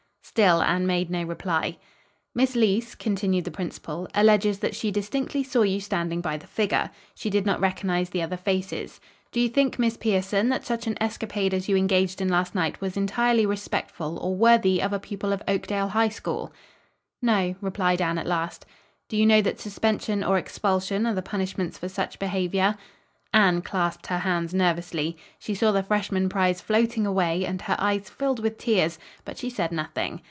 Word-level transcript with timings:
Still 0.23 0.61
Anne 0.61 0.87
made 0.87 1.09
no 1.09 1.23
reply. 1.25 1.75
"Miss 2.33 2.55
Leece," 2.55 2.95
continued 2.97 3.43
the 3.43 3.51
principal, 3.51 4.07
"alleges 4.15 4.59
that 4.59 4.73
she 4.73 4.89
distinctly 4.89 5.43
saw 5.43 5.63
you 5.63 5.81
standing 5.81 6.21
by 6.21 6.37
the 6.37 6.47
figure. 6.47 6.89
She 7.13 7.29
did 7.29 7.45
not 7.45 7.59
recognize 7.59 8.09
the 8.09 8.21
other 8.21 8.37
faces. 8.37 9.01
Do 9.33 9.41
you 9.41 9.49
think, 9.49 9.77
Miss 9.77 9.97
Pierson, 9.97 10.47
that 10.47 10.65
such 10.65 10.87
an 10.87 10.95
escapade 11.03 11.53
as 11.53 11.67
you 11.67 11.75
engaged 11.75 12.21
in 12.21 12.29
last 12.29 12.55
night 12.55 12.79
was 12.79 12.95
entirely 12.95 13.45
respectful 13.45 14.17
or 14.19 14.33
worthy 14.33 14.81
of 14.81 14.93
a 14.93 15.01
pupil 15.01 15.33
of 15.33 15.43
Oakdale 15.49 15.89
High 15.89 16.07
School?" 16.07 16.53
"No," 17.21 17.55
replied 17.59 18.01
Anne 18.01 18.17
at 18.17 18.25
last. 18.27 18.65
"Do 19.09 19.17
you 19.17 19.25
know 19.25 19.41
that 19.41 19.59
suspension 19.59 20.23
or 20.23 20.37
expulsion 20.37 21.05
are 21.05 21.13
the 21.13 21.21
punishments 21.21 21.77
for 21.77 21.89
such 21.89 22.19
behavior?" 22.19 22.77
Anne 23.33 23.61
clasped 23.61 24.07
her 24.07 24.19
hands 24.19 24.53
nervously. 24.53 25.17
She 25.39 25.55
saw 25.55 25.71
the 25.73 25.83
freshman 25.83 26.27
prize 26.29 26.59
floating 26.61 27.05
away, 27.05 27.45
and 27.45 27.61
her 27.63 27.75
eyes 27.79 28.09
filled 28.09 28.39
with 28.39 28.57
tears, 28.57 28.97
but 29.25 29.37
she 29.37 29.49
said 29.49 29.71
nothing. 29.73 30.19